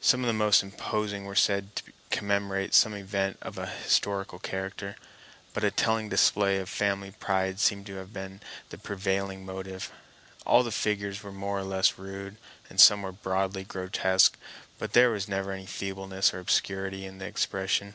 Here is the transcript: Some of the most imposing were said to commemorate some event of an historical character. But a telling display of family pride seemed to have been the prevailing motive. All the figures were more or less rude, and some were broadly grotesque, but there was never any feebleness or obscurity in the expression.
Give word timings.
Some 0.00 0.22
of 0.22 0.26
the 0.26 0.32
most 0.32 0.64
imposing 0.64 1.26
were 1.26 1.36
said 1.36 1.76
to 1.76 1.92
commemorate 2.10 2.74
some 2.74 2.92
event 2.92 3.38
of 3.40 3.56
an 3.56 3.68
historical 3.84 4.40
character. 4.40 4.96
But 5.54 5.62
a 5.62 5.70
telling 5.70 6.08
display 6.08 6.58
of 6.58 6.68
family 6.68 7.12
pride 7.12 7.60
seemed 7.60 7.86
to 7.86 7.94
have 7.98 8.12
been 8.12 8.40
the 8.70 8.78
prevailing 8.78 9.46
motive. 9.46 9.92
All 10.44 10.64
the 10.64 10.72
figures 10.72 11.22
were 11.22 11.30
more 11.30 11.60
or 11.60 11.64
less 11.64 11.98
rude, 11.98 12.34
and 12.68 12.80
some 12.80 13.02
were 13.02 13.12
broadly 13.12 13.62
grotesque, 13.62 14.36
but 14.80 14.92
there 14.92 15.10
was 15.10 15.28
never 15.28 15.52
any 15.52 15.66
feebleness 15.66 16.34
or 16.34 16.40
obscurity 16.40 17.06
in 17.06 17.18
the 17.18 17.26
expression. 17.26 17.94